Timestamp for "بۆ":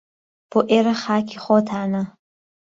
0.49-0.59